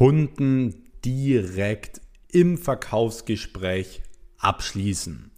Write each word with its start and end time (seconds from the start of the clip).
Kunden 0.00 0.90
direkt 1.04 2.00
im 2.32 2.56
Verkaufsgespräch 2.56 4.00
abschließen. 4.38 5.30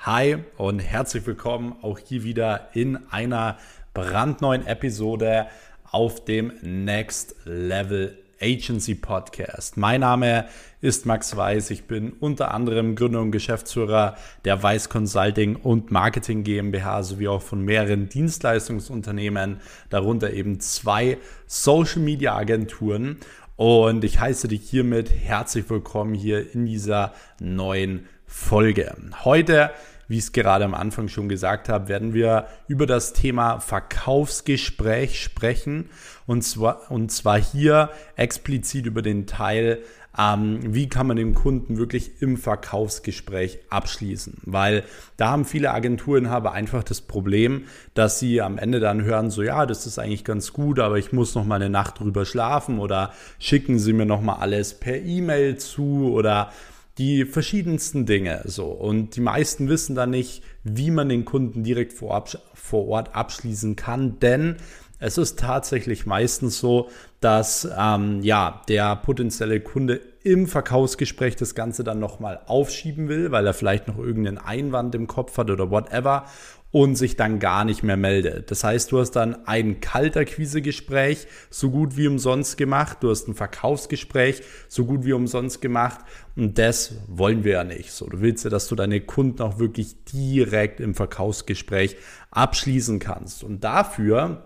Hi 0.00 0.36
und 0.58 0.80
herzlich 0.80 1.24
willkommen 1.24 1.74
auch 1.80 1.98
hier 1.98 2.22
wieder 2.22 2.68
in 2.74 2.98
einer 3.10 3.56
brandneuen 3.94 4.66
Episode 4.66 5.46
auf 5.90 6.22
dem 6.26 6.52
Next 6.60 7.34
Level 7.46 8.18
Agency 8.40 8.94
Podcast. 8.94 9.76
Mein 9.76 10.00
Name 10.00 10.46
ist 10.80 11.04
Max 11.04 11.36
Weiß. 11.36 11.70
Ich 11.70 11.84
bin 11.84 12.12
unter 12.12 12.54
anderem 12.54 12.96
Gründer 12.96 13.20
und 13.20 13.32
Geschäftsführer 13.32 14.16
der 14.46 14.62
Weiß 14.62 14.88
Consulting 14.88 15.56
und 15.56 15.90
Marketing 15.90 16.42
GmbH 16.42 17.02
sowie 17.02 17.28
auch 17.28 17.42
von 17.42 17.62
mehreren 17.62 18.08
Dienstleistungsunternehmen, 18.08 19.60
darunter 19.90 20.32
eben 20.32 20.58
zwei 20.60 21.18
Social 21.46 22.00
Media 22.00 22.34
Agenturen. 22.34 23.18
Und 23.60 24.04
ich 24.04 24.18
heiße 24.18 24.48
dich 24.48 24.62
hiermit 24.70 25.10
herzlich 25.10 25.68
willkommen 25.68 26.14
hier 26.14 26.54
in 26.54 26.64
dieser 26.64 27.12
neuen 27.40 28.08
Folge. 28.24 28.96
Heute 29.22 29.70
wie 30.10 30.18
ich 30.18 30.24
es 30.24 30.32
gerade 30.32 30.64
am 30.64 30.74
Anfang 30.74 31.06
schon 31.06 31.28
gesagt 31.28 31.68
habe, 31.68 31.86
werden 31.86 32.14
wir 32.14 32.48
über 32.66 32.84
das 32.84 33.12
Thema 33.12 33.60
Verkaufsgespräch 33.60 35.22
sprechen. 35.22 35.88
Und 36.26 36.42
zwar, 36.42 36.90
und 36.90 37.12
zwar 37.12 37.40
hier 37.40 37.90
explizit 38.16 38.86
über 38.86 39.02
den 39.02 39.28
Teil, 39.28 39.84
ähm, 40.18 40.58
wie 40.62 40.88
kann 40.88 41.06
man 41.06 41.16
den 41.16 41.34
Kunden 41.34 41.78
wirklich 41.78 42.20
im 42.20 42.36
Verkaufsgespräch 42.36 43.60
abschließen. 43.70 44.38
Weil 44.44 44.84
da 45.16 45.30
haben 45.30 45.44
viele 45.44 45.72
Agenturinhaber 45.72 46.52
einfach 46.52 46.82
das 46.82 47.00
Problem, 47.00 47.64
dass 47.94 48.18
sie 48.18 48.40
am 48.40 48.58
Ende 48.58 48.80
dann 48.80 49.02
hören, 49.04 49.30
so 49.30 49.42
ja, 49.42 49.66
das 49.66 49.86
ist 49.86 49.98
eigentlich 49.98 50.24
ganz 50.24 50.52
gut, 50.52 50.80
aber 50.80 50.98
ich 50.98 51.12
muss 51.12 51.34
noch 51.34 51.44
mal 51.44 51.56
eine 51.56 51.70
Nacht 51.70 52.00
drüber 52.00 52.26
schlafen 52.26 52.78
oder 52.78 53.12
schicken 53.38 53.78
Sie 53.78 53.92
mir 53.92 54.06
noch 54.06 54.20
mal 54.20 54.36
alles 54.36 54.74
per 54.74 55.00
E-Mail 55.00 55.56
zu 55.58 56.12
oder 56.12 56.50
die 56.98 57.24
verschiedensten 57.24 58.04
Dinge 58.04 58.42
so 58.44 58.66
und 58.66 59.16
die 59.16 59.20
meisten 59.20 59.68
wissen 59.68 59.94
dann 59.94 60.10
nicht, 60.10 60.42
wie 60.64 60.90
man 60.90 61.08
den 61.08 61.24
Kunden 61.24 61.62
direkt 61.62 61.92
vor, 61.92 62.24
vor 62.52 62.88
Ort 62.88 63.14
abschließen 63.14 63.76
kann, 63.76 64.18
denn 64.18 64.56
es 65.00 65.18
ist 65.18 65.38
tatsächlich 65.38 66.06
meistens 66.06 66.58
so, 66.58 66.88
dass 67.20 67.68
ähm, 67.76 68.22
ja 68.22 68.62
der 68.68 68.96
potenzielle 68.96 69.60
Kunde 69.60 70.00
im 70.22 70.46
Verkaufsgespräch 70.46 71.36
das 71.36 71.54
Ganze 71.54 71.82
dann 71.82 71.98
nochmal 71.98 72.40
aufschieben 72.46 73.08
will, 73.08 73.32
weil 73.32 73.46
er 73.46 73.54
vielleicht 73.54 73.88
noch 73.88 73.98
irgendeinen 73.98 74.38
Einwand 74.38 74.94
im 74.94 75.06
Kopf 75.06 75.36
hat 75.38 75.50
oder 75.50 75.70
whatever 75.70 76.26
und 76.72 76.94
sich 76.94 77.16
dann 77.16 77.40
gar 77.40 77.64
nicht 77.64 77.82
mehr 77.82 77.96
meldet. 77.96 78.50
Das 78.50 78.62
heißt, 78.62 78.92
du 78.92 79.00
hast 79.00 79.12
dann 79.12 79.46
ein 79.46 79.80
Kalterquise-Gespräch 79.80 81.26
so 81.48 81.70
gut 81.70 81.96
wie 81.96 82.06
umsonst 82.06 82.58
gemacht, 82.58 82.98
du 83.00 83.10
hast 83.10 83.26
ein 83.26 83.34
Verkaufsgespräch 83.34 84.42
so 84.68 84.84
gut 84.84 85.04
wie 85.04 85.12
umsonst 85.12 85.60
gemacht 85.60 86.00
und 86.36 86.58
das 86.58 86.94
wollen 87.08 87.42
wir 87.42 87.52
ja 87.52 87.64
nicht. 87.64 87.90
So, 87.90 88.06
du 88.06 88.20
willst 88.20 88.44
ja, 88.44 88.50
dass 88.50 88.68
du 88.68 88.76
deine 88.76 89.00
Kunden 89.00 89.42
auch 89.42 89.58
wirklich 89.58 90.04
direkt 90.04 90.78
im 90.78 90.94
Verkaufsgespräch 90.94 91.96
abschließen 92.30 93.00
kannst 93.00 93.42
und 93.42 93.64
dafür 93.64 94.44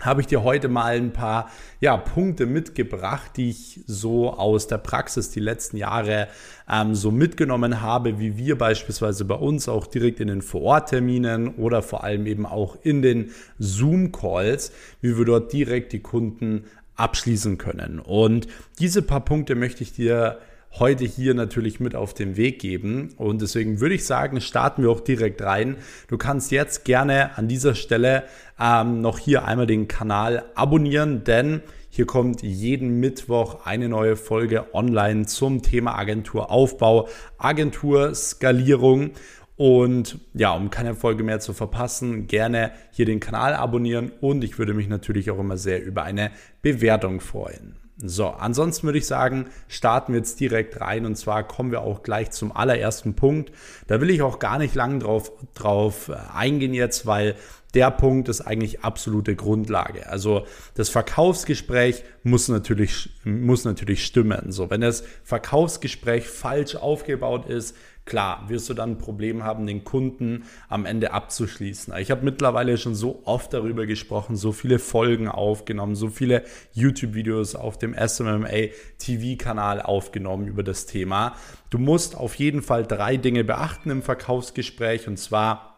habe 0.00 0.20
ich 0.20 0.28
dir 0.28 0.44
heute 0.44 0.68
mal 0.68 0.96
ein 0.96 1.12
paar 1.12 1.50
ja, 1.80 1.96
Punkte 1.96 2.46
mitgebracht, 2.46 3.32
die 3.36 3.50
ich 3.50 3.80
so 3.86 4.32
aus 4.32 4.68
der 4.68 4.78
Praxis 4.78 5.30
die 5.30 5.40
letzten 5.40 5.76
Jahre 5.76 6.28
ähm, 6.70 6.94
so 6.94 7.10
mitgenommen 7.10 7.82
habe, 7.82 8.20
wie 8.20 8.36
wir 8.36 8.56
beispielsweise 8.56 9.24
bei 9.24 9.34
uns 9.34 9.68
auch 9.68 9.86
direkt 9.86 10.20
in 10.20 10.28
den 10.28 10.42
Vorortterminen 10.42 11.56
oder 11.56 11.82
vor 11.82 12.04
allem 12.04 12.26
eben 12.26 12.46
auch 12.46 12.76
in 12.82 13.02
den 13.02 13.32
Zoom-Calls, 13.58 14.72
wie 15.00 15.18
wir 15.18 15.24
dort 15.24 15.52
direkt 15.52 15.92
die 15.92 16.00
Kunden 16.00 16.64
abschließen 16.94 17.58
können. 17.58 17.98
Und 17.98 18.46
diese 18.78 19.02
paar 19.02 19.24
Punkte 19.24 19.54
möchte 19.54 19.82
ich 19.82 19.92
dir 19.92 20.38
heute 20.72 21.04
hier 21.04 21.34
natürlich 21.34 21.80
mit 21.80 21.94
auf 21.94 22.14
den 22.14 22.36
Weg 22.36 22.60
geben. 22.60 23.14
Und 23.16 23.42
deswegen 23.42 23.80
würde 23.80 23.94
ich 23.94 24.04
sagen, 24.04 24.40
starten 24.40 24.82
wir 24.82 24.90
auch 24.90 25.00
direkt 25.00 25.42
rein. 25.42 25.76
Du 26.08 26.18
kannst 26.18 26.50
jetzt 26.50 26.84
gerne 26.84 27.36
an 27.36 27.48
dieser 27.48 27.74
Stelle 27.74 28.24
ähm, 28.60 29.00
noch 29.00 29.18
hier 29.18 29.44
einmal 29.44 29.66
den 29.66 29.88
Kanal 29.88 30.44
abonnieren, 30.54 31.24
denn 31.24 31.62
hier 31.90 32.06
kommt 32.06 32.42
jeden 32.42 33.00
Mittwoch 33.00 33.64
eine 33.66 33.88
neue 33.88 34.14
Folge 34.16 34.72
online 34.74 35.26
zum 35.26 35.62
Thema 35.62 35.98
Agenturaufbau, 35.98 37.08
Agenturskalierung. 37.38 39.12
Und 39.56 40.20
ja, 40.34 40.52
um 40.52 40.70
keine 40.70 40.94
Folge 40.94 41.24
mehr 41.24 41.40
zu 41.40 41.52
verpassen, 41.52 42.28
gerne 42.28 42.70
hier 42.92 43.06
den 43.06 43.18
Kanal 43.18 43.54
abonnieren 43.54 44.12
und 44.20 44.44
ich 44.44 44.56
würde 44.56 44.72
mich 44.72 44.86
natürlich 44.86 45.32
auch 45.32 45.40
immer 45.40 45.56
sehr 45.56 45.84
über 45.84 46.04
eine 46.04 46.30
Bewertung 46.62 47.20
freuen. 47.20 47.77
So, 48.00 48.28
ansonsten 48.28 48.86
würde 48.86 48.98
ich 48.98 49.06
sagen, 49.08 49.46
starten 49.66 50.12
wir 50.12 50.20
jetzt 50.20 50.38
direkt 50.38 50.80
rein 50.80 51.04
und 51.04 51.16
zwar 51.16 51.42
kommen 51.42 51.72
wir 51.72 51.80
auch 51.80 52.04
gleich 52.04 52.30
zum 52.30 52.52
allerersten 52.54 53.14
Punkt. 53.14 53.50
Da 53.88 54.00
will 54.00 54.10
ich 54.10 54.22
auch 54.22 54.38
gar 54.38 54.58
nicht 54.58 54.76
lang 54.76 55.00
drauf, 55.00 55.32
drauf 55.54 56.08
äh, 56.08 56.14
eingehen 56.32 56.74
jetzt, 56.74 57.06
weil 57.06 57.34
der 57.74 57.90
Punkt 57.90 58.28
ist 58.28 58.40
eigentlich 58.40 58.84
absolute 58.84 59.34
Grundlage. 59.34 60.08
Also 60.08 60.46
das 60.74 60.90
Verkaufsgespräch 60.90 62.04
muss 62.22 62.48
natürlich, 62.48 63.10
muss 63.24 63.64
natürlich 63.64 64.04
stimmen. 64.04 64.52
So, 64.52 64.70
wenn 64.70 64.80
das 64.80 65.02
Verkaufsgespräch 65.24 66.28
falsch 66.28 66.76
aufgebaut 66.76 67.46
ist, 67.46 67.76
klar, 68.08 68.48
wirst 68.48 68.68
du 68.68 68.74
dann 68.74 68.92
ein 68.92 68.98
Problem 68.98 69.44
haben, 69.44 69.66
den 69.66 69.84
Kunden 69.84 70.44
am 70.68 70.86
Ende 70.86 71.12
abzuschließen. 71.12 71.94
Ich 71.98 72.10
habe 72.10 72.24
mittlerweile 72.24 72.78
schon 72.78 72.94
so 72.94 73.22
oft 73.24 73.52
darüber 73.52 73.86
gesprochen, 73.86 74.34
so 74.34 74.50
viele 74.50 74.78
Folgen 74.78 75.28
aufgenommen, 75.28 75.94
so 75.94 76.08
viele 76.08 76.42
YouTube-Videos 76.72 77.54
auf 77.54 77.78
dem 77.78 77.94
SMMA 77.94 78.72
TV-Kanal 78.98 79.82
aufgenommen 79.82 80.48
über 80.48 80.62
das 80.62 80.86
Thema. 80.86 81.36
Du 81.70 81.78
musst 81.78 82.16
auf 82.16 82.34
jeden 82.36 82.62
Fall 82.62 82.86
drei 82.86 83.16
Dinge 83.16 83.44
beachten 83.44 83.90
im 83.90 84.02
Verkaufsgespräch 84.02 85.06
und 85.06 85.18
zwar 85.18 85.68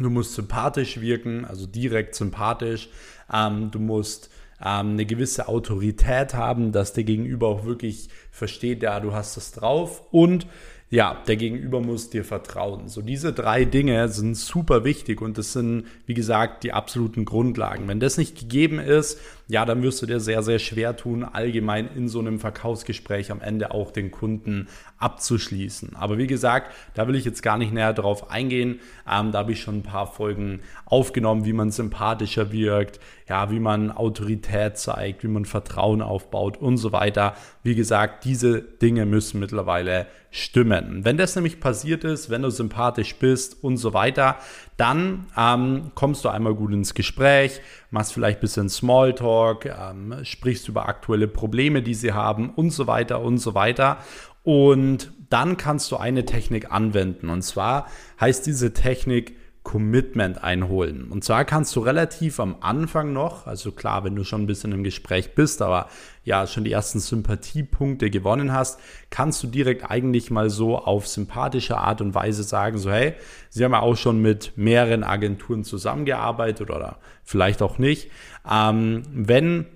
Du 0.00 0.10
musst 0.10 0.34
sympathisch 0.34 1.00
wirken, 1.00 1.44
also 1.44 1.66
direkt 1.66 2.14
sympathisch. 2.14 2.88
Ähm, 3.32 3.72
du 3.72 3.80
musst 3.80 4.30
ähm, 4.60 4.92
eine 4.92 5.06
gewisse 5.06 5.48
Autorität 5.48 6.34
haben, 6.34 6.72
dass 6.72 6.92
der 6.92 7.04
Gegenüber 7.04 7.48
auch 7.48 7.64
wirklich 7.64 8.08
versteht, 8.30 8.82
ja, 8.82 9.00
du 9.00 9.12
hast 9.12 9.36
das 9.36 9.52
drauf. 9.52 10.02
Und 10.12 10.46
ja, 10.90 11.22
der 11.26 11.36
Gegenüber 11.36 11.80
muss 11.80 12.08
dir 12.08 12.24
vertrauen. 12.24 12.88
So 12.88 13.02
diese 13.02 13.34
drei 13.34 13.66
Dinge 13.66 14.08
sind 14.08 14.36
super 14.36 14.84
wichtig 14.84 15.20
und 15.20 15.36
das 15.36 15.52
sind, 15.52 15.84
wie 16.06 16.14
gesagt, 16.14 16.64
die 16.64 16.72
absoluten 16.72 17.26
Grundlagen. 17.26 17.86
Wenn 17.88 18.00
das 18.00 18.16
nicht 18.16 18.38
gegeben 18.38 18.78
ist, 18.78 19.20
ja, 19.48 19.66
dann 19.66 19.82
wirst 19.82 20.00
du 20.00 20.06
dir 20.06 20.18
sehr, 20.18 20.42
sehr 20.42 20.58
schwer 20.58 20.96
tun, 20.96 21.24
allgemein 21.24 21.90
in 21.94 22.08
so 22.08 22.20
einem 22.20 22.38
Verkaufsgespräch 22.38 23.30
am 23.30 23.42
Ende 23.42 23.70
auch 23.72 23.90
den 23.90 24.10
Kunden 24.10 24.68
abzuschließen. 24.98 25.94
Aber 25.94 26.16
wie 26.16 26.26
gesagt, 26.26 26.74
da 26.94 27.06
will 27.06 27.16
ich 27.16 27.24
jetzt 27.26 27.42
gar 27.42 27.58
nicht 27.58 27.72
näher 27.72 27.92
drauf 27.92 28.30
eingehen. 28.30 28.80
Ähm, 29.10 29.30
da 29.32 29.40
habe 29.40 29.52
ich 29.52 29.60
schon 29.60 29.78
ein 29.78 29.82
paar 29.82 30.10
Folgen 30.10 30.60
aufgenommen, 30.86 31.44
wie 31.44 31.52
man 31.52 31.70
sympathischer 31.70 32.50
wirkt, 32.50 32.98
ja, 33.28 33.50
wie 33.50 33.60
man 33.60 33.90
Autorität 33.90 34.78
zeigt, 34.78 35.22
wie 35.22 35.28
man 35.28 35.44
Vertrauen 35.44 36.02
aufbaut 36.02 36.56
und 36.56 36.78
so 36.78 36.92
weiter. 36.92 37.34
Wie 37.62 37.74
gesagt, 37.74 38.24
diese 38.24 38.62
Dinge 38.62 39.04
müssen 39.06 39.38
mittlerweile 39.38 40.06
stimmen. 40.30 41.04
Wenn 41.04 41.16
das 41.16 41.34
nämlich 41.34 41.60
passiert 41.60 42.04
ist, 42.04 42.30
wenn 42.30 42.42
du 42.42 42.50
sympathisch 42.50 43.16
bist 43.16 43.62
und 43.62 43.76
so 43.76 43.94
weiter, 43.94 44.36
dann 44.76 45.26
ähm, 45.36 45.90
kommst 45.94 46.24
du 46.24 46.28
einmal 46.28 46.54
gut 46.54 46.72
ins 46.72 46.94
Gespräch, 46.94 47.60
machst 47.90 48.12
vielleicht 48.12 48.38
ein 48.38 48.42
bisschen 48.42 48.68
Smalltalk, 48.68 49.66
ähm, 49.66 50.14
sprichst 50.22 50.68
über 50.68 50.88
aktuelle 50.88 51.28
Probleme, 51.28 51.82
die 51.82 51.94
sie 51.94 52.12
haben 52.12 52.50
und 52.50 52.70
so 52.70 52.86
weiter 52.86 53.20
und 53.20 53.38
so 53.38 53.54
weiter. 53.54 53.98
Und 54.42 55.12
dann 55.28 55.56
kannst 55.56 55.90
du 55.92 55.96
eine 55.96 56.24
Technik 56.24 56.70
anwenden. 56.70 57.28
Und 57.28 57.42
zwar 57.42 57.86
heißt 58.20 58.46
diese 58.46 58.72
Technik 58.72 59.36
Commitment 59.68 60.42
einholen. 60.42 61.08
Und 61.10 61.24
zwar 61.24 61.44
kannst 61.44 61.76
du 61.76 61.80
relativ 61.80 62.40
am 62.40 62.56
Anfang 62.60 63.12
noch, 63.12 63.46
also 63.46 63.70
klar, 63.70 64.02
wenn 64.02 64.16
du 64.16 64.24
schon 64.24 64.44
ein 64.44 64.46
bisschen 64.46 64.72
im 64.72 64.82
Gespräch 64.82 65.34
bist, 65.34 65.60
aber 65.60 65.88
ja, 66.24 66.46
schon 66.46 66.64
die 66.64 66.72
ersten 66.72 67.00
Sympathiepunkte 67.00 68.08
gewonnen 68.08 68.54
hast, 68.54 68.80
kannst 69.10 69.42
du 69.42 69.46
direkt 69.46 69.90
eigentlich 69.90 70.30
mal 70.30 70.48
so 70.48 70.78
auf 70.78 71.06
sympathische 71.06 71.76
Art 71.76 72.00
und 72.00 72.14
Weise 72.14 72.44
sagen, 72.44 72.78
so 72.78 72.90
hey, 72.90 73.12
sie 73.50 73.62
haben 73.62 73.72
ja 73.72 73.80
auch 73.80 73.94
schon 73.94 74.22
mit 74.22 74.52
mehreren 74.56 75.04
Agenturen 75.04 75.64
zusammengearbeitet 75.64 76.70
oder 76.70 76.96
vielleicht 77.22 77.60
auch 77.60 77.76
nicht. 77.76 78.10
Ähm, 78.50 79.02
wenn 79.12 79.66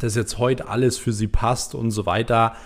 das 0.00 0.16
jetzt 0.16 0.36
heute 0.36 0.68
alles 0.68 0.98
für 0.98 1.14
sie 1.14 1.28
passt 1.28 1.74
und 1.74 1.92
so 1.92 2.04
weiter, 2.04 2.56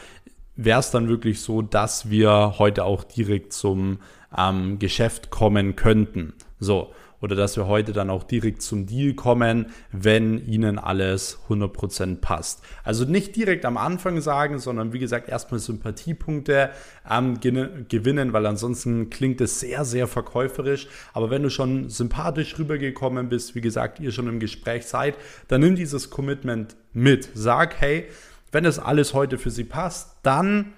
wäre 0.56 0.80
es 0.80 0.90
dann 0.90 1.08
wirklich 1.08 1.40
so, 1.40 1.62
dass 1.62 2.10
wir 2.10 2.54
heute 2.58 2.82
auch 2.82 3.04
direkt 3.04 3.52
zum 3.52 4.00
ähm, 4.36 4.80
Geschäft 4.80 5.30
kommen 5.30 5.76
könnten. 5.76 6.34
So. 6.60 6.92
Oder 7.20 7.34
dass 7.34 7.56
wir 7.56 7.66
heute 7.66 7.92
dann 7.92 8.10
auch 8.10 8.22
direkt 8.22 8.62
zum 8.62 8.86
Deal 8.86 9.14
kommen, 9.14 9.66
wenn 9.90 10.46
Ihnen 10.46 10.78
alles 10.78 11.40
100% 11.48 12.20
passt. 12.20 12.62
Also 12.84 13.04
nicht 13.04 13.34
direkt 13.34 13.64
am 13.64 13.76
Anfang 13.76 14.20
sagen, 14.20 14.60
sondern 14.60 14.92
wie 14.92 15.00
gesagt 15.00 15.28
erstmal 15.28 15.58
Sympathiepunkte 15.58 16.70
ähm, 17.10 17.40
gewinnen, 17.40 18.32
weil 18.32 18.46
ansonsten 18.46 19.10
klingt 19.10 19.40
es 19.40 19.58
sehr, 19.58 19.84
sehr 19.84 20.06
verkäuferisch. 20.06 20.86
Aber 21.12 21.28
wenn 21.30 21.42
du 21.42 21.50
schon 21.50 21.88
sympathisch 21.90 22.56
rübergekommen 22.56 23.28
bist, 23.28 23.56
wie 23.56 23.62
gesagt, 23.62 23.98
ihr 23.98 24.12
schon 24.12 24.28
im 24.28 24.38
Gespräch 24.38 24.86
seid, 24.86 25.16
dann 25.48 25.62
nimm 25.62 25.74
dieses 25.74 26.10
Commitment 26.10 26.76
mit. 26.92 27.30
Sag, 27.34 27.80
hey, 27.80 28.06
wenn 28.52 28.64
es 28.64 28.78
alles 28.78 29.12
heute 29.12 29.38
für 29.38 29.50
Sie 29.50 29.64
passt, 29.64 30.18
dann 30.22 30.72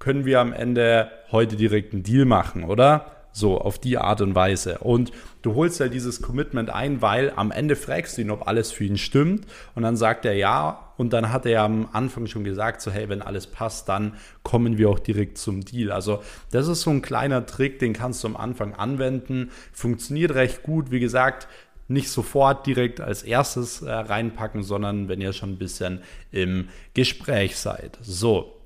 können 0.00 0.24
wir 0.24 0.40
am 0.40 0.52
Ende 0.52 1.10
heute 1.30 1.54
direkt 1.56 1.92
einen 1.92 2.02
Deal 2.02 2.24
machen, 2.24 2.64
oder? 2.64 3.17
So, 3.38 3.60
auf 3.60 3.78
die 3.78 3.98
Art 3.98 4.20
und 4.20 4.34
Weise. 4.34 4.78
Und 4.78 5.12
du 5.42 5.54
holst 5.54 5.78
ja 5.78 5.86
dieses 5.86 6.20
Commitment 6.20 6.70
ein, 6.70 7.02
weil 7.02 7.32
am 7.36 7.52
Ende 7.52 7.76
fragst 7.76 8.18
du 8.18 8.22
ihn, 8.22 8.32
ob 8.32 8.48
alles 8.48 8.72
für 8.72 8.82
ihn 8.82 8.98
stimmt. 8.98 9.46
Und 9.76 9.84
dann 9.84 9.96
sagt 9.96 10.24
er 10.24 10.32
ja. 10.32 10.92
Und 10.96 11.12
dann 11.12 11.30
hat 11.30 11.46
er 11.46 11.62
am 11.62 11.88
Anfang 11.92 12.26
schon 12.26 12.42
gesagt, 12.42 12.80
so, 12.80 12.90
hey, 12.90 13.08
wenn 13.08 13.22
alles 13.22 13.46
passt, 13.46 13.88
dann 13.88 14.14
kommen 14.42 14.76
wir 14.76 14.90
auch 14.90 14.98
direkt 14.98 15.38
zum 15.38 15.64
Deal. 15.64 15.92
Also, 15.92 16.20
das 16.50 16.66
ist 16.66 16.80
so 16.80 16.90
ein 16.90 17.00
kleiner 17.00 17.46
Trick, 17.46 17.78
den 17.78 17.92
kannst 17.92 18.24
du 18.24 18.28
am 18.28 18.36
Anfang 18.36 18.74
anwenden. 18.74 19.52
Funktioniert 19.72 20.34
recht 20.34 20.64
gut. 20.64 20.90
Wie 20.90 20.98
gesagt, 20.98 21.46
nicht 21.86 22.10
sofort 22.10 22.66
direkt 22.66 23.00
als 23.00 23.22
erstes 23.22 23.82
äh, 23.82 23.92
reinpacken, 23.92 24.64
sondern 24.64 25.08
wenn 25.08 25.20
ihr 25.20 25.32
schon 25.32 25.52
ein 25.52 25.58
bisschen 25.58 26.02
im 26.32 26.70
Gespräch 26.94 27.56
seid. 27.56 27.98
So, 28.02 28.57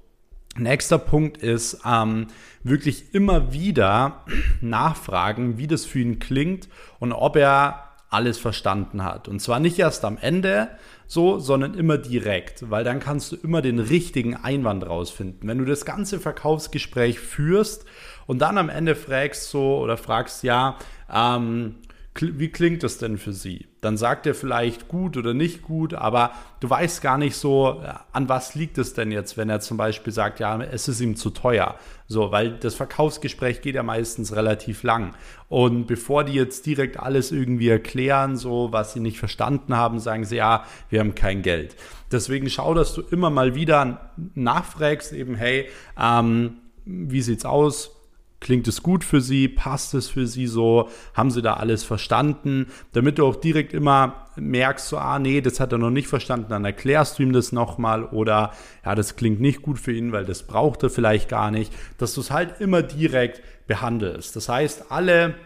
Nächster 0.56 0.98
Punkt 0.98 1.38
ist 1.38 1.80
ähm, 1.86 2.26
wirklich 2.62 3.14
immer 3.14 3.52
wieder 3.52 4.24
nachfragen, 4.60 5.56
wie 5.56 5.66
das 5.66 5.86
für 5.86 6.00
ihn 6.00 6.18
klingt 6.18 6.68
und 6.98 7.12
ob 7.12 7.36
er 7.36 7.88
alles 8.10 8.38
verstanden 8.38 9.02
hat. 9.02 9.28
Und 9.28 9.40
zwar 9.40 9.58
nicht 9.58 9.78
erst 9.78 10.04
am 10.04 10.18
Ende 10.18 10.68
so, 11.06 11.38
sondern 11.38 11.74
immer 11.74 11.96
direkt, 11.96 12.70
weil 12.70 12.84
dann 12.84 13.00
kannst 13.00 13.32
du 13.32 13.36
immer 13.36 13.62
den 13.62 13.78
richtigen 13.78 14.36
Einwand 14.36 14.86
rausfinden. 14.86 15.48
Wenn 15.48 15.58
du 15.58 15.64
das 15.64 15.86
ganze 15.86 16.20
Verkaufsgespräch 16.20 17.18
führst 17.18 17.86
und 18.26 18.40
dann 18.40 18.58
am 18.58 18.68
Ende 18.68 18.94
fragst 18.94 19.48
so 19.48 19.78
oder 19.78 19.96
fragst, 19.96 20.42
ja, 20.42 20.76
ähm, 21.10 21.76
wie 22.20 22.48
klingt 22.50 22.82
das 22.82 22.98
denn 22.98 23.16
für 23.16 23.32
Sie? 23.32 23.68
Dann 23.80 23.96
sagt 23.96 24.26
er 24.26 24.34
vielleicht 24.34 24.86
gut 24.88 25.16
oder 25.16 25.32
nicht 25.32 25.62
gut, 25.62 25.94
aber 25.94 26.32
du 26.60 26.68
weißt 26.68 27.00
gar 27.00 27.16
nicht 27.16 27.36
so, 27.36 27.80
äh, 27.82 27.94
an 28.12 28.28
was 28.28 28.54
liegt 28.54 28.76
es 28.76 28.92
denn 28.92 29.10
jetzt, 29.10 29.38
wenn 29.38 29.48
er 29.48 29.60
zum 29.60 29.78
Beispiel 29.78 30.12
sagt, 30.12 30.38
ja, 30.38 30.60
es 30.60 30.88
ist 30.88 31.00
ihm 31.00 31.16
zu 31.16 31.30
teuer. 31.30 31.76
So, 32.08 32.30
weil 32.30 32.58
das 32.58 32.74
Verkaufsgespräch 32.74 33.62
geht 33.62 33.74
ja 33.74 33.82
meistens 33.82 34.36
relativ 34.36 34.82
lang. 34.82 35.14
Und 35.48 35.86
bevor 35.86 36.24
die 36.24 36.34
jetzt 36.34 36.66
direkt 36.66 37.00
alles 37.00 37.32
irgendwie 37.32 37.70
erklären, 37.70 38.36
so 38.36 38.68
was 38.72 38.92
sie 38.92 39.00
nicht 39.00 39.18
verstanden 39.18 39.74
haben, 39.74 39.98
sagen 39.98 40.26
sie, 40.26 40.36
ja, 40.36 40.64
wir 40.90 41.00
haben 41.00 41.14
kein 41.14 41.40
Geld. 41.40 41.76
Deswegen 42.10 42.50
schau, 42.50 42.74
dass 42.74 42.92
du 42.92 43.00
immer 43.00 43.30
mal 43.30 43.54
wieder 43.54 44.12
nachfragst, 44.34 45.14
eben, 45.14 45.34
hey, 45.34 45.70
ähm, 45.98 46.58
wie 46.84 47.22
sieht's 47.22 47.46
aus? 47.46 48.01
Klingt 48.42 48.66
es 48.66 48.82
gut 48.82 49.04
für 49.04 49.20
Sie? 49.20 49.46
Passt 49.46 49.94
es 49.94 50.08
für 50.08 50.26
Sie 50.26 50.48
so? 50.48 50.88
Haben 51.14 51.30
Sie 51.30 51.42
da 51.42 51.54
alles 51.54 51.84
verstanden? 51.84 52.66
Damit 52.92 53.18
du 53.18 53.26
auch 53.26 53.36
direkt 53.36 53.72
immer 53.72 54.26
merkst, 54.34 54.88
so, 54.88 54.98
ah, 54.98 55.20
nee, 55.20 55.40
das 55.40 55.60
hat 55.60 55.70
er 55.70 55.78
noch 55.78 55.90
nicht 55.90 56.08
verstanden, 56.08 56.48
dann 56.48 56.64
erklärst 56.64 57.18
du 57.18 57.22
ihm 57.22 57.32
das 57.32 57.52
nochmal 57.52 58.04
oder 58.04 58.52
ja, 58.84 58.96
das 58.96 59.14
klingt 59.14 59.40
nicht 59.40 59.62
gut 59.62 59.78
für 59.78 59.92
ihn, 59.92 60.10
weil 60.10 60.24
das 60.24 60.42
braucht 60.42 60.82
er 60.82 60.90
vielleicht 60.90 61.28
gar 61.28 61.52
nicht, 61.52 61.72
dass 61.98 62.14
du 62.14 62.20
es 62.20 62.32
halt 62.32 62.60
immer 62.60 62.82
direkt 62.82 63.42
behandelst. 63.68 64.34
Das 64.34 64.48
heißt, 64.48 64.90
alle 64.90 65.36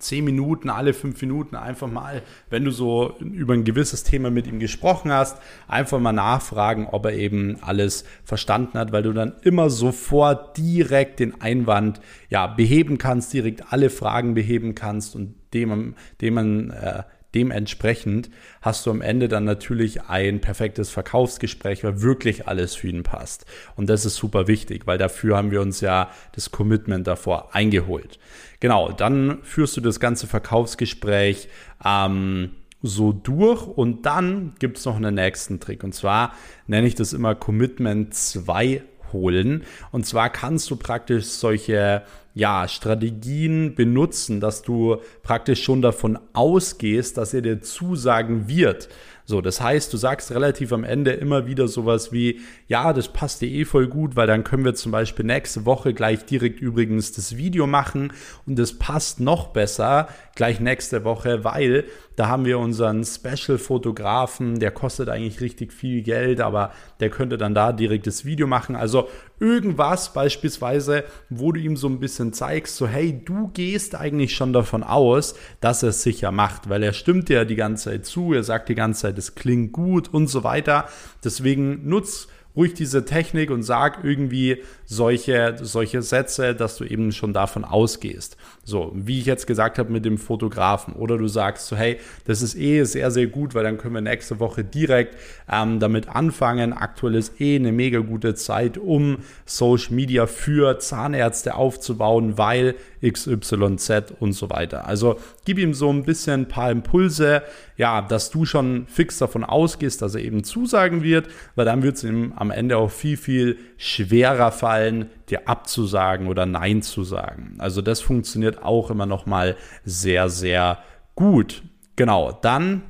zehn 0.00 0.24
Minuten, 0.24 0.70
alle 0.70 0.94
fünf 0.94 1.20
Minuten 1.20 1.56
einfach 1.56 1.86
mal, 1.86 2.22
wenn 2.48 2.64
du 2.64 2.70
so 2.70 3.14
über 3.20 3.54
ein 3.54 3.64
gewisses 3.64 4.02
Thema 4.02 4.30
mit 4.30 4.46
ihm 4.46 4.58
gesprochen 4.58 5.12
hast, 5.12 5.38
einfach 5.68 6.00
mal 6.00 6.12
nachfragen, 6.12 6.88
ob 6.90 7.06
er 7.06 7.12
eben 7.12 7.58
alles 7.62 8.04
verstanden 8.24 8.78
hat, 8.78 8.92
weil 8.92 9.02
du 9.02 9.12
dann 9.12 9.34
immer 9.42 9.70
sofort 9.70 10.56
direkt 10.56 11.20
den 11.20 11.40
Einwand 11.40 12.00
ja 12.28 12.46
beheben 12.46 12.98
kannst, 12.98 13.32
direkt 13.32 13.72
alle 13.72 13.90
Fragen 13.90 14.34
beheben 14.34 14.74
kannst 14.74 15.14
und 15.14 15.34
dem, 15.54 15.94
dem 16.20 16.34
man 16.34 16.70
äh, 16.70 17.02
Dementsprechend 17.34 18.30
hast 18.60 18.86
du 18.86 18.90
am 18.90 19.02
Ende 19.02 19.28
dann 19.28 19.44
natürlich 19.44 20.02
ein 20.02 20.40
perfektes 20.40 20.90
Verkaufsgespräch, 20.90 21.84
weil 21.84 22.02
wirklich 22.02 22.48
alles 22.48 22.74
für 22.74 22.88
ihn 22.88 23.02
passt. 23.02 23.46
Und 23.76 23.88
das 23.88 24.04
ist 24.04 24.16
super 24.16 24.48
wichtig, 24.48 24.86
weil 24.86 24.98
dafür 24.98 25.36
haben 25.36 25.50
wir 25.50 25.60
uns 25.60 25.80
ja 25.80 26.10
das 26.32 26.50
Commitment 26.50 27.06
davor 27.06 27.54
eingeholt. 27.54 28.18
Genau, 28.58 28.90
dann 28.90 29.38
führst 29.42 29.76
du 29.76 29.80
das 29.80 30.00
ganze 30.00 30.26
Verkaufsgespräch 30.26 31.48
ähm, 31.84 32.50
so 32.82 33.12
durch 33.12 33.66
und 33.66 34.06
dann 34.06 34.54
gibt 34.58 34.78
es 34.78 34.84
noch 34.84 34.96
einen 34.96 35.14
nächsten 35.14 35.60
Trick. 35.60 35.84
Und 35.84 35.94
zwar 35.94 36.34
nenne 36.66 36.86
ich 36.86 36.94
das 36.94 37.12
immer 37.12 37.34
Commitment 37.34 38.14
2 38.14 38.82
holen. 39.12 39.64
Und 39.92 40.06
zwar 40.06 40.30
kannst 40.30 40.70
du 40.70 40.76
praktisch 40.76 41.26
solche 41.26 42.02
ja, 42.34 42.68
Strategien 42.68 43.74
benutzen, 43.74 44.40
dass 44.40 44.62
du 44.62 44.98
praktisch 45.22 45.62
schon 45.62 45.82
davon 45.82 46.18
ausgehst, 46.32 47.16
dass 47.16 47.34
er 47.34 47.42
dir 47.42 47.60
zusagen 47.60 48.48
wird. 48.48 48.88
So, 49.30 49.40
das 49.40 49.60
heißt, 49.60 49.92
du 49.92 49.96
sagst 49.96 50.32
relativ 50.32 50.72
am 50.72 50.82
Ende 50.82 51.12
immer 51.12 51.46
wieder 51.46 51.68
sowas 51.68 52.10
wie, 52.10 52.40
ja, 52.66 52.92
das 52.92 53.12
passt 53.12 53.40
dir 53.40 53.48
eh 53.48 53.64
voll 53.64 53.86
gut, 53.86 54.16
weil 54.16 54.26
dann 54.26 54.42
können 54.42 54.64
wir 54.64 54.74
zum 54.74 54.90
Beispiel 54.90 55.24
nächste 55.24 55.64
Woche 55.66 55.94
gleich 55.94 56.24
direkt 56.24 56.60
übrigens 56.60 57.12
das 57.12 57.36
Video 57.36 57.68
machen 57.68 58.12
und 58.44 58.58
das 58.58 58.76
passt 58.76 59.20
noch 59.20 59.52
besser 59.52 60.08
gleich 60.34 60.58
nächste 60.58 61.04
Woche, 61.04 61.44
weil 61.44 61.84
da 62.16 62.26
haben 62.26 62.44
wir 62.44 62.58
unseren 62.58 63.04
Special-Fotografen, 63.04 64.58
der 64.58 64.72
kostet 64.72 65.08
eigentlich 65.08 65.40
richtig 65.40 65.72
viel 65.72 66.02
Geld, 66.02 66.40
aber 66.40 66.72
der 66.98 67.10
könnte 67.10 67.38
dann 67.38 67.54
da 67.54 67.72
direkt 67.72 68.08
das 68.08 68.24
Video 68.24 68.48
machen. 68.48 68.74
Also 68.74 69.08
irgendwas 69.40 70.12
beispielsweise, 70.12 71.04
wo 71.30 71.50
du 71.50 71.60
ihm 71.60 71.76
so 71.76 71.88
ein 71.88 71.98
bisschen 71.98 72.32
zeigst, 72.32 72.76
so 72.76 72.86
hey, 72.86 73.20
du 73.24 73.48
gehst 73.48 73.94
eigentlich 73.94 74.34
schon 74.34 74.52
davon 74.52 74.82
aus, 74.82 75.34
dass 75.60 75.82
er 75.82 75.88
es 75.88 76.02
sicher 76.02 76.30
macht, 76.30 76.68
weil 76.68 76.82
er 76.82 76.92
stimmt 76.92 77.28
dir 77.28 77.44
die 77.44 77.56
ganze 77.56 77.90
Zeit 77.90 78.06
zu, 78.06 78.32
er 78.32 78.44
sagt 78.44 78.68
die 78.68 78.74
ganze 78.74 79.02
Zeit, 79.02 79.18
es 79.18 79.34
klingt 79.34 79.72
gut 79.72 80.12
und 80.12 80.28
so 80.28 80.44
weiter. 80.44 80.86
Deswegen 81.24 81.88
nutz 81.88 82.28
ruhig 82.54 82.74
diese 82.74 83.04
Technik 83.04 83.50
und 83.50 83.62
sag 83.62 84.04
irgendwie 84.04 84.62
solche, 84.90 85.54
solche 85.62 86.02
Sätze, 86.02 86.52
dass 86.52 86.76
du 86.76 86.84
eben 86.84 87.12
schon 87.12 87.32
davon 87.32 87.64
ausgehst. 87.64 88.36
So, 88.64 88.90
wie 88.92 89.20
ich 89.20 89.26
jetzt 89.26 89.46
gesagt 89.46 89.78
habe 89.78 89.92
mit 89.92 90.04
dem 90.04 90.18
Fotografen. 90.18 90.94
Oder 90.94 91.16
du 91.16 91.28
sagst 91.28 91.68
so, 91.68 91.76
hey, 91.76 91.98
das 92.26 92.42
ist 92.42 92.56
eh 92.56 92.82
sehr, 92.82 93.12
sehr 93.12 93.28
gut, 93.28 93.54
weil 93.54 93.62
dann 93.62 93.78
können 93.78 93.94
wir 93.94 94.00
nächste 94.00 94.40
Woche 94.40 94.64
direkt 94.64 95.16
ähm, 95.50 95.78
damit 95.78 96.08
anfangen. 96.08 96.72
Aktuell 96.72 97.14
ist 97.14 97.40
eh 97.40 97.54
eine 97.54 97.70
mega 97.70 98.00
gute 98.00 98.34
Zeit, 98.34 98.78
um 98.78 99.18
Social 99.46 99.94
Media 99.94 100.26
für 100.26 100.80
Zahnärzte 100.80 101.54
aufzubauen, 101.54 102.36
weil 102.36 102.74
XYZ 103.00 104.14
und 104.18 104.32
so 104.32 104.50
weiter. 104.50 104.86
Also 104.86 105.20
gib 105.44 105.58
ihm 105.58 105.72
so 105.72 105.88
ein 105.88 106.02
bisschen 106.02 106.42
ein 106.42 106.48
paar 106.48 106.70
Impulse, 106.70 107.42
ja, 107.76 108.02
dass 108.02 108.30
du 108.30 108.44
schon 108.44 108.86
fix 108.88 109.18
davon 109.18 109.42
ausgehst, 109.42 110.02
dass 110.02 110.14
er 110.14 110.20
eben 110.20 110.44
zusagen 110.44 111.02
wird, 111.02 111.28
weil 111.54 111.64
dann 111.64 111.82
wird 111.82 111.96
es 111.96 112.04
ihm 112.04 112.32
am 112.36 112.50
Ende 112.50 112.76
auch 112.76 112.90
viel, 112.90 113.16
viel 113.16 113.56
schwerer 113.78 114.52
fallen, 114.52 114.79
dir 115.28 115.48
abzusagen 115.48 116.28
oder 116.28 116.46
Nein 116.46 116.82
zu 116.82 117.04
sagen. 117.04 117.56
Also 117.58 117.82
das 117.82 118.00
funktioniert 118.00 118.62
auch 118.62 118.90
immer 118.90 119.06
noch 119.06 119.26
mal 119.26 119.56
sehr, 119.84 120.28
sehr 120.28 120.78
gut. 121.14 121.62
Genau, 121.96 122.32
dann 122.32 122.82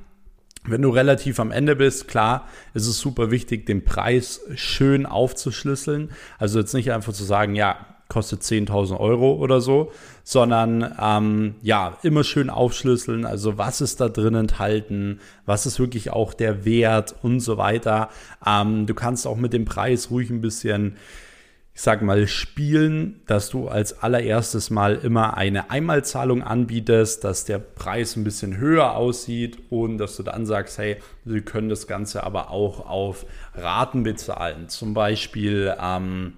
wenn 0.65 0.83
du 0.83 0.91
relativ 0.91 1.41
am 1.41 1.53
Ende 1.53 1.75
bist, 1.75 2.07
klar, 2.07 2.47
ist 2.75 2.87
es 2.87 2.99
super 2.99 3.31
wichtig, 3.31 3.65
den 3.65 3.83
Preis 3.83 4.43
schön 4.57 5.07
aufzuschlüsseln. 5.07 6.11
Also 6.39 6.59
jetzt 6.59 6.75
nicht 6.75 6.93
einfach 6.93 7.15
zu 7.15 7.25
sagen, 7.25 7.55
ja, 7.55 7.79
kostet 8.11 8.43
10.000 8.43 8.99
Euro 8.99 9.37
oder 9.37 9.63
so, 9.63 9.93
sondern 10.23 10.95
ähm, 11.01 11.55
ja, 11.63 11.97
immer 12.03 12.25
schön 12.25 12.51
aufschlüsseln, 12.51 13.25
also 13.25 13.57
was 13.57 13.81
ist 13.81 14.01
da 14.01 14.09
drin 14.09 14.35
enthalten, 14.35 15.21
was 15.47 15.65
ist 15.65 15.79
wirklich 15.79 16.11
auch 16.11 16.35
der 16.35 16.65
Wert 16.67 17.15
und 17.23 17.41
so 17.41 17.57
weiter. 17.57 18.11
Ähm, 18.45 18.87
du 18.87 18.95
kannst 18.95 19.27
auch 19.27 19.37
mit 19.37 19.55
dem 19.55 19.65
Preis 19.65 20.11
ruhig 20.11 20.29
ein 20.29 20.43
bisschen 20.43 20.97
ich 21.81 21.85
sag 21.85 22.03
mal, 22.03 22.29
spielen, 22.29 23.23
dass 23.25 23.49
du 23.49 23.69
als 23.69 24.03
allererstes 24.03 24.69
mal 24.69 24.97
immer 24.97 25.39
eine 25.39 25.71
Einmalzahlung 25.71 26.43
anbietest, 26.43 27.25
dass 27.25 27.47
der 27.47 27.59
Preis 27.59 28.17
ein 28.17 28.23
bisschen 28.23 28.59
höher 28.59 28.95
aussieht 28.95 29.57
und 29.71 29.97
dass 29.97 30.15
du 30.19 30.23
dann 30.23 30.45
sagst, 30.45 30.77
hey, 30.77 30.99
wir 31.25 31.41
können 31.41 31.71
das 31.71 31.87
Ganze 31.87 32.23
aber 32.23 32.51
auch 32.51 32.87
auf 32.87 33.25
Raten 33.55 34.03
bezahlen. 34.03 34.69
Zum 34.69 34.93
Beispiel 34.93 35.75
ähm, 35.81 36.35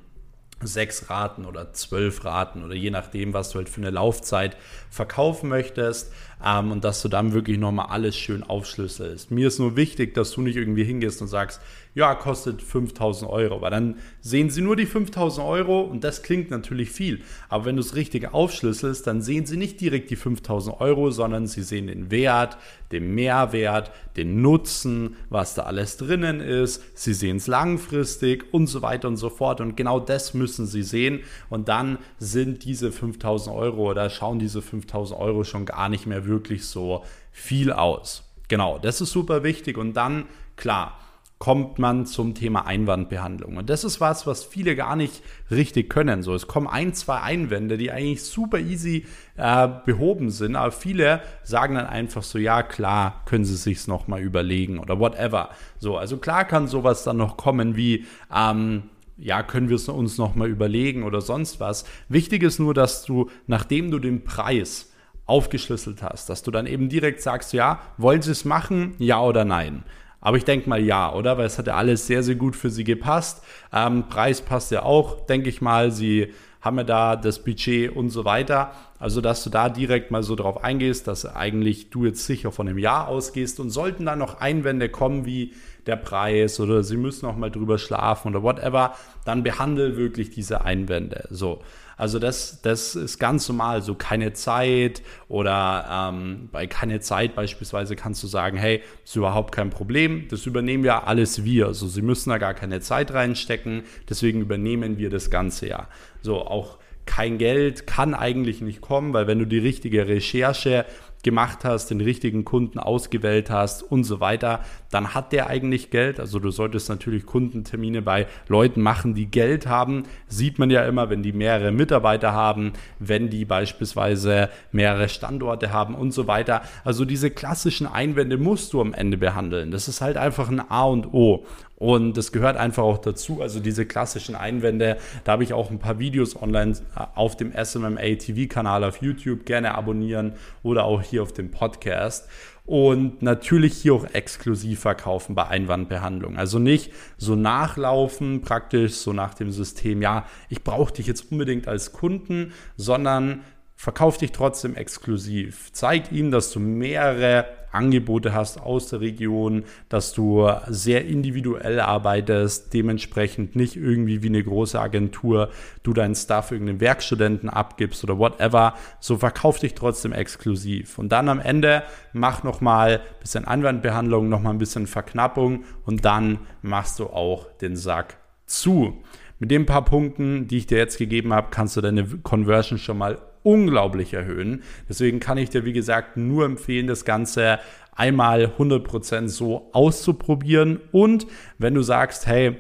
sechs 0.60 1.10
Raten 1.10 1.44
oder 1.44 1.72
zwölf 1.72 2.24
Raten 2.24 2.64
oder 2.64 2.74
je 2.74 2.90
nachdem, 2.90 3.34
was 3.34 3.50
du 3.50 3.58
halt 3.58 3.68
für 3.68 3.80
eine 3.80 3.90
Laufzeit 3.90 4.56
verkaufen 4.90 5.48
möchtest 5.48 6.12
ähm, 6.44 6.70
und 6.70 6.84
dass 6.84 7.02
du 7.02 7.08
dann 7.08 7.32
wirklich 7.32 7.58
nochmal 7.58 7.86
alles 7.86 8.16
schön 8.16 8.42
aufschlüsselst. 8.44 9.32
Mir 9.32 9.48
ist 9.48 9.58
nur 9.58 9.76
wichtig, 9.76 10.14
dass 10.14 10.30
du 10.30 10.40
nicht 10.40 10.56
irgendwie 10.56 10.84
hingehst 10.84 11.20
und 11.20 11.28
sagst, 11.28 11.60
ja, 11.94 12.14
kostet 12.14 12.62
5000 12.62 13.30
Euro, 13.30 13.60
weil 13.60 13.70
dann 13.70 13.96
sehen 14.22 14.48
sie 14.48 14.62
nur 14.62 14.76
die 14.76 14.86
5000 14.86 15.46
Euro 15.46 15.82
und 15.82 16.02
das 16.04 16.22
klingt 16.22 16.50
natürlich 16.50 16.90
viel. 16.90 17.20
Aber 17.50 17.66
wenn 17.66 17.76
du 17.76 17.82
es 17.82 17.94
richtig 17.94 18.32
aufschlüsselst, 18.32 19.06
dann 19.06 19.20
sehen 19.20 19.44
sie 19.44 19.58
nicht 19.58 19.78
direkt 19.78 20.08
die 20.08 20.16
5000 20.16 20.80
Euro, 20.80 21.10
sondern 21.10 21.46
sie 21.46 21.62
sehen 21.62 21.88
den 21.88 22.10
Wert, 22.10 22.56
den 22.92 23.14
Mehrwert, 23.14 23.90
den 24.16 24.40
Nutzen, 24.40 25.16
was 25.28 25.54
da 25.54 25.64
alles 25.64 25.98
drinnen 25.98 26.40
ist. 26.40 26.82
Sie 26.94 27.12
sehen 27.12 27.36
es 27.36 27.46
langfristig 27.46 28.44
und 28.52 28.68
so 28.68 28.80
weiter 28.80 29.08
und 29.08 29.18
so 29.18 29.28
fort. 29.28 29.60
Und 29.60 29.76
genau 29.76 30.00
das 30.00 30.32
müssen 30.32 30.66
sie 30.66 30.82
sehen. 30.82 31.20
Und 31.50 31.68
dann 31.68 31.98
sind 32.18 32.64
diese 32.64 32.90
5000 32.90 33.54
Euro 33.54 33.90
oder 33.90 34.08
schauen 34.08 34.38
diese 34.38 34.62
5000 34.62 35.20
Euro 35.20 35.44
schon 35.44 35.66
gar 35.66 35.90
nicht 35.90 36.06
mehr 36.06 36.24
wirklich 36.24 36.66
so 36.66 37.04
viel 37.32 37.70
aus. 37.70 38.24
Genau, 38.48 38.78
das 38.78 39.02
ist 39.02 39.12
super 39.12 39.42
wichtig. 39.42 39.76
Und 39.76 39.94
dann, 39.94 40.24
klar, 40.56 40.98
kommt 41.42 41.80
man 41.80 42.06
zum 42.06 42.36
Thema 42.36 42.68
Einwandbehandlung. 42.68 43.56
Und 43.56 43.68
das 43.68 43.82
ist 43.82 44.00
was, 44.00 44.28
was 44.28 44.44
viele 44.44 44.76
gar 44.76 44.94
nicht 44.94 45.24
richtig 45.50 45.90
können. 45.90 46.22
So, 46.22 46.36
es 46.36 46.46
kommen 46.46 46.68
ein, 46.68 46.94
zwei 46.94 47.18
Einwände, 47.18 47.78
die 47.78 47.90
eigentlich 47.90 48.22
super 48.22 48.60
easy 48.60 49.06
äh, 49.36 49.68
behoben 49.84 50.30
sind, 50.30 50.54
aber 50.54 50.70
viele 50.70 51.20
sagen 51.42 51.74
dann 51.74 51.86
einfach 51.86 52.22
so, 52.22 52.38
ja 52.38 52.62
klar, 52.62 53.22
können 53.24 53.44
sie 53.44 53.56
sich's 53.56 53.88
noch 53.88 54.06
mal 54.06 54.20
überlegen 54.20 54.78
oder 54.78 55.00
whatever. 55.00 55.48
So, 55.80 55.96
also 55.96 56.16
klar 56.18 56.44
kann 56.44 56.68
sowas 56.68 57.02
dann 57.02 57.16
noch 57.16 57.36
kommen 57.36 57.74
wie 57.74 58.06
ähm, 58.32 58.84
ja, 59.16 59.42
können 59.42 59.68
wir 59.68 59.74
es 59.74 59.88
uns 59.88 60.18
noch 60.18 60.36
mal 60.36 60.48
überlegen 60.48 61.02
oder 61.02 61.20
sonst 61.20 61.58
was. 61.58 61.84
Wichtig 62.08 62.44
ist 62.44 62.60
nur, 62.60 62.72
dass 62.72 63.04
du, 63.04 63.30
nachdem 63.48 63.90
du 63.90 63.98
den 63.98 64.22
Preis 64.22 64.92
aufgeschlüsselt 65.26 66.04
hast, 66.04 66.28
dass 66.28 66.44
du 66.44 66.52
dann 66.52 66.68
eben 66.68 66.88
direkt 66.88 67.20
sagst, 67.20 67.52
ja, 67.52 67.80
wollen 67.98 68.22
sie 68.22 68.30
es 68.30 68.44
machen, 68.44 68.94
ja 68.98 69.20
oder 69.20 69.44
nein. 69.44 69.82
Aber 70.22 70.38
ich 70.38 70.44
denke 70.44 70.68
mal 70.68 70.80
ja, 70.80 71.12
oder? 71.12 71.36
Weil 71.36 71.46
es 71.46 71.58
hat 71.58 71.66
ja 71.66 71.74
alles 71.74 72.06
sehr, 72.06 72.22
sehr 72.22 72.36
gut 72.36 72.56
für 72.56 72.70
sie 72.70 72.84
gepasst. 72.84 73.42
Ähm, 73.72 74.08
Preis 74.08 74.40
passt 74.40 74.70
ja 74.70 74.84
auch, 74.84 75.26
denke 75.26 75.50
ich 75.50 75.60
mal. 75.60 75.90
Sie 75.90 76.32
haben 76.62 76.78
ja 76.78 76.84
da 76.84 77.16
das 77.16 77.42
Budget 77.42 77.94
und 77.94 78.10
so 78.10 78.24
weiter. 78.24 78.72
Also, 79.00 79.20
dass 79.20 79.42
du 79.42 79.50
da 79.50 79.68
direkt 79.68 80.12
mal 80.12 80.22
so 80.22 80.36
drauf 80.36 80.62
eingehst, 80.62 81.08
dass 81.08 81.26
eigentlich 81.26 81.90
du 81.90 82.06
jetzt 82.06 82.24
sicher 82.24 82.52
von 82.52 82.68
einem 82.68 82.78
Jahr 82.78 83.08
ausgehst 83.08 83.58
und 83.58 83.70
sollten 83.70 84.06
dann 84.06 84.20
noch 84.20 84.40
Einwände 84.40 84.88
kommen 84.88 85.26
wie 85.26 85.52
der 85.86 85.96
Preis 85.96 86.60
oder 86.60 86.84
sie 86.84 86.96
müssen 86.96 87.26
noch 87.26 87.36
mal 87.36 87.50
drüber 87.50 87.78
schlafen 87.78 88.28
oder 88.28 88.44
whatever, 88.44 88.94
dann 89.24 89.42
behandle 89.42 89.96
wirklich 89.96 90.30
diese 90.30 90.64
Einwände. 90.64 91.26
So. 91.30 91.60
Also 92.02 92.18
das, 92.18 92.60
das 92.62 92.96
ist 92.96 93.20
ganz 93.20 93.48
normal, 93.48 93.80
so 93.80 93.94
keine 93.94 94.32
Zeit 94.32 95.02
oder 95.28 96.10
ähm, 96.10 96.48
bei 96.50 96.66
keine 96.66 96.98
Zeit 96.98 97.36
beispielsweise 97.36 97.94
kannst 97.94 98.20
du 98.24 98.26
sagen, 98.26 98.56
hey, 98.56 98.82
ist 99.04 99.14
überhaupt 99.14 99.54
kein 99.54 99.70
Problem, 99.70 100.26
das 100.28 100.44
übernehmen 100.44 100.84
ja 100.84 101.04
alles 101.04 101.44
wir. 101.44 101.68
Also 101.68 101.86
sie 101.86 102.02
müssen 102.02 102.30
da 102.30 102.38
gar 102.38 102.54
keine 102.54 102.80
Zeit 102.80 103.14
reinstecken, 103.14 103.84
deswegen 104.10 104.40
übernehmen 104.40 104.98
wir 104.98 105.10
das 105.10 105.30
Ganze 105.30 105.68
ja. 105.68 105.86
So 106.22 106.38
auch 106.44 106.78
kein 107.06 107.38
Geld 107.38 107.86
kann 107.86 108.14
eigentlich 108.14 108.62
nicht 108.62 108.80
kommen, 108.80 109.12
weil 109.12 109.28
wenn 109.28 109.38
du 109.38 109.44
die 109.44 109.60
richtige 109.60 110.08
Recherche 110.08 110.84
gemacht 111.22 111.64
hast, 111.64 111.90
den 111.90 112.00
richtigen 112.00 112.44
Kunden 112.44 112.78
ausgewählt 112.78 113.50
hast 113.50 113.82
und 113.82 114.04
so 114.04 114.20
weiter, 114.20 114.60
dann 114.90 115.14
hat 115.14 115.32
der 115.32 115.46
eigentlich 115.46 115.90
Geld. 115.90 116.18
Also 116.18 116.38
du 116.38 116.50
solltest 116.50 116.88
natürlich 116.88 117.26
Kundentermine 117.26 118.02
bei 118.02 118.26
Leuten 118.48 118.80
machen, 118.80 119.14
die 119.14 119.26
Geld 119.26 119.66
haben. 119.66 120.04
Sieht 120.26 120.58
man 120.58 120.70
ja 120.70 120.84
immer, 120.84 121.10
wenn 121.10 121.22
die 121.22 121.32
mehrere 121.32 121.72
Mitarbeiter 121.72 122.32
haben, 122.32 122.72
wenn 122.98 123.30
die 123.30 123.44
beispielsweise 123.44 124.48
mehrere 124.72 125.08
Standorte 125.08 125.72
haben 125.72 125.94
und 125.94 126.12
so 126.12 126.26
weiter. 126.26 126.62
Also 126.84 127.04
diese 127.04 127.30
klassischen 127.30 127.86
Einwände 127.86 128.36
musst 128.36 128.72
du 128.72 128.80
am 128.80 128.92
Ende 128.92 129.16
behandeln. 129.16 129.70
Das 129.70 129.88
ist 129.88 130.00
halt 130.00 130.16
einfach 130.16 130.48
ein 130.48 130.60
A 130.70 130.84
und 130.84 131.12
O. 131.12 131.46
Und 131.82 132.16
das 132.16 132.30
gehört 132.30 132.56
einfach 132.56 132.84
auch 132.84 132.98
dazu. 132.98 133.42
Also 133.42 133.58
diese 133.58 133.86
klassischen 133.86 134.36
Einwände, 134.36 134.98
da 135.24 135.32
habe 135.32 135.42
ich 135.42 135.52
auch 135.52 135.68
ein 135.68 135.80
paar 135.80 135.98
Videos 135.98 136.40
online 136.40 136.76
äh, 136.96 137.02
auf 137.16 137.36
dem 137.36 137.52
SMMA 137.52 138.14
TV-Kanal 138.20 138.84
auf 138.84 139.02
YouTube. 139.02 139.44
Gerne 139.46 139.74
abonnieren 139.74 140.34
oder 140.62 140.84
auch 140.84 141.02
hier 141.12 141.22
auf 141.22 141.32
dem 141.32 141.50
Podcast. 141.50 142.28
Und 142.64 143.22
natürlich 143.22 143.74
hier 143.74 143.94
auch 143.94 144.04
exklusiv 144.12 144.80
verkaufen 144.80 145.34
bei 145.34 145.46
Einwandbehandlung. 145.46 146.36
Also 146.36 146.58
nicht 146.58 146.92
so 147.16 147.34
nachlaufen, 147.34 148.40
praktisch 148.40 148.94
so 148.94 149.12
nach 149.12 149.34
dem 149.34 149.50
System, 149.50 150.00
ja, 150.00 150.26
ich 150.48 150.62
brauche 150.62 150.92
dich 150.92 151.06
jetzt 151.06 151.32
unbedingt 151.32 151.68
als 151.68 151.92
Kunden, 151.92 152.52
sondern 152.76 153.42
verkauf 153.76 154.16
dich 154.18 154.32
trotzdem 154.32 154.76
exklusiv. 154.76 155.70
Zeig 155.72 156.12
ihnen, 156.12 156.30
dass 156.30 156.52
du 156.52 156.60
mehrere 156.60 157.46
Angebote 157.72 158.32
hast 158.34 158.60
aus 158.60 158.88
der 158.88 159.00
Region, 159.00 159.64
dass 159.88 160.12
du 160.12 160.48
sehr 160.68 161.06
individuell 161.06 161.80
arbeitest, 161.80 162.72
dementsprechend 162.74 163.56
nicht 163.56 163.76
irgendwie 163.76 164.22
wie 164.22 164.28
eine 164.28 164.44
große 164.44 164.80
Agentur 164.80 165.50
du 165.82 165.92
deinen 165.92 166.14
Stuff 166.14 166.52
irgendeinem 166.52 166.80
Werkstudenten 166.80 167.48
abgibst 167.48 168.04
oder 168.04 168.18
whatever. 168.18 168.74
So 169.00 169.18
verkauf 169.18 169.58
dich 169.58 169.74
trotzdem 169.74 170.12
exklusiv. 170.12 170.98
Und 170.98 171.10
dann 171.10 171.28
am 171.28 171.40
Ende 171.40 171.82
mach 172.12 172.42
nochmal 172.42 173.00
ein 173.00 173.20
bisschen 173.20 173.44
Anwandbehandlung, 173.44 174.28
nochmal 174.28 174.52
ein 174.52 174.58
bisschen 174.58 174.86
Verknappung 174.86 175.64
und 175.84 176.04
dann 176.04 176.38
machst 176.62 176.98
du 176.98 177.06
auch 177.06 177.46
den 177.60 177.76
Sack 177.76 178.18
zu. 178.46 179.02
Mit 179.38 179.50
den 179.50 179.66
paar 179.66 179.84
Punkten, 179.84 180.46
die 180.46 180.58
ich 180.58 180.66
dir 180.66 180.78
jetzt 180.78 180.98
gegeben 180.98 181.32
habe, 181.32 181.48
kannst 181.50 181.76
du 181.76 181.80
deine 181.80 182.04
Conversion 182.04 182.78
schon 182.78 182.98
mal 182.98 183.18
unglaublich 183.42 184.14
erhöhen. 184.14 184.62
Deswegen 184.88 185.20
kann 185.20 185.38
ich 185.38 185.50
dir, 185.50 185.64
wie 185.64 185.72
gesagt, 185.72 186.16
nur 186.16 186.44
empfehlen, 186.44 186.86
das 186.86 187.04
Ganze 187.04 187.58
einmal 187.94 188.52
100% 188.58 189.28
so 189.28 189.68
auszuprobieren. 189.72 190.80
Und 190.92 191.26
wenn 191.58 191.74
du 191.74 191.82
sagst, 191.82 192.26
hey, 192.26 192.56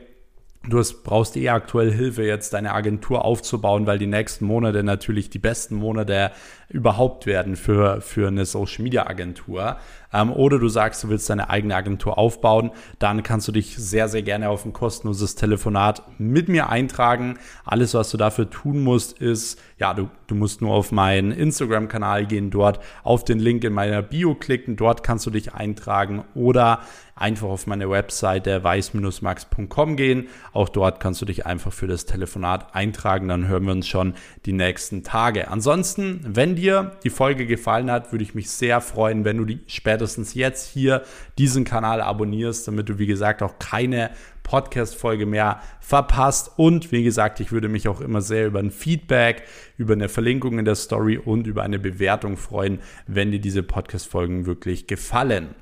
Du 0.68 0.78
hast, 0.78 1.02
brauchst 1.02 1.36
eh 1.36 1.48
aktuell 1.48 1.90
Hilfe, 1.90 2.22
jetzt 2.22 2.52
deine 2.52 2.72
Agentur 2.72 3.24
aufzubauen, 3.24 3.84
weil 3.88 3.98
die 3.98 4.06
nächsten 4.06 4.44
Monate 4.44 4.84
natürlich 4.84 5.28
die 5.28 5.40
besten 5.40 5.74
Monate 5.74 6.30
überhaupt 6.72 7.26
werden 7.26 7.56
für, 7.56 8.00
für 8.00 8.28
eine 8.28 8.44
Social 8.44 8.82
Media 8.82 9.06
Agentur. 9.06 9.76
Ähm, 10.12 10.32
oder 10.32 10.58
du 10.58 10.68
sagst, 10.68 11.04
du 11.04 11.08
willst 11.08 11.28
deine 11.30 11.50
eigene 11.50 11.74
Agentur 11.74 12.18
aufbauen, 12.18 12.70
dann 12.98 13.22
kannst 13.22 13.48
du 13.48 13.52
dich 13.52 13.76
sehr, 13.76 14.08
sehr 14.08 14.22
gerne 14.22 14.48
auf 14.48 14.64
ein 14.64 14.72
kostenloses 14.72 15.34
Telefonat 15.34 16.02
mit 16.18 16.48
mir 16.48 16.68
eintragen. 16.68 17.38
Alles, 17.64 17.94
was 17.94 18.10
du 18.10 18.16
dafür 18.16 18.50
tun 18.50 18.82
musst, 18.82 19.18
ist, 19.18 19.60
ja, 19.78 19.94
du, 19.94 20.08
du 20.26 20.34
musst 20.34 20.60
nur 20.60 20.74
auf 20.74 20.92
meinen 20.92 21.32
Instagram-Kanal 21.32 22.26
gehen, 22.26 22.50
dort 22.50 22.80
auf 23.04 23.24
den 23.24 23.38
Link 23.38 23.64
in 23.64 23.72
meiner 23.72 24.02
Bio 24.02 24.34
klicken, 24.34 24.76
dort 24.76 25.02
kannst 25.02 25.26
du 25.26 25.30
dich 25.30 25.54
eintragen 25.54 26.24
oder 26.34 26.80
einfach 27.14 27.48
auf 27.48 27.66
meine 27.66 27.88
Webseite 27.90 28.64
weiß-max.com 28.64 29.96
gehen. 29.96 30.28
Auch 30.52 30.68
dort 30.68 31.00
kannst 31.00 31.20
du 31.20 31.26
dich 31.26 31.46
einfach 31.46 31.72
für 31.72 31.86
das 31.86 32.06
Telefonat 32.06 32.74
eintragen. 32.74 33.28
Dann 33.28 33.46
hören 33.46 33.64
wir 33.64 33.72
uns 33.72 33.86
schon 33.86 34.14
die 34.46 34.52
nächsten 34.52 35.04
Tage. 35.04 35.48
Ansonsten, 35.48 36.20
wenn 36.26 36.56
dir 36.62 36.92
die 37.02 37.10
Folge 37.10 37.46
gefallen 37.46 37.90
hat, 37.90 38.12
würde 38.12 38.24
ich 38.24 38.34
mich 38.34 38.50
sehr 38.50 38.80
freuen, 38.80 39.24
wenn 39.24 39.36
du 39.36 39.44
die 39.44 39.60
spätestens 39.66 40.34
jetzt 40.34 40.68
hier 40.68 41.02
diesen 41.38 41.64
Kanal 41.64 42.00
abonnierst, 42.00 42.66
damit 42.66 42.88
du, 42.88 42.98
wie 42.98 43.06
gesagt, 43.06 43.42
auch 43.42 43.58
keine 43.58 44.10
Podcast-Folge 44.42 45.26
mehr 45.26 45.60
verpasst. 45.80 46.52
Und 46.56 46.92
wie 46.92 47.02
gesagt, 47.02 47.40
ich 47.40 47.52
würde 47.52 47.68
mich 47.68 47.88
auch 47.88 48.00
immer 48.00 48.20
sehr 48.20 48.46
über 48.46 48.60
ein 48.60 48.70
Feedback, 48.70 49.42
über 49.76 49.94
eine 49.94 50.08
Verlinkung 50.08 50.58
in 50.58 50.64
der 50.64 50.74
Story 50.74 51.18
und 51.18 51.46
über 51.46 51.62
eine 51.62 51.78
Bewertung 51.78 52.36
freuen, 52.36 52.80
wenn 53.06 53.30
dir 53.30 53.40
diese 53.40 53.62
Podcast-Folgen 53.62 54.46
wirklich 54.46 54.86
gefallen. 54.86 55.54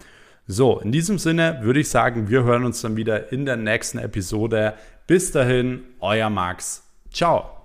So, 0.46 0.80
in 0.80 0.92
diesem 0.92 1.18
Sinne 1.18 1.60
würde 1.62 1.80
ich 1.80 1.88
sagen, 1.88 2.28
wir 2.28 2.44
hören 2.44 2.64
uns 2.64 2.82
dann 2.82 2.96
wieder 2.96 3.32
in 3.32 3.46
der 3.46 3.56
nächsten 3.56 3.98
Episode. 3.98 4.74
Bis 5.06 5.32
dahin, 5.32 5.82
euer 6.00 6.30
Max. 6.30 6.82
Ciao. 7.12 7.59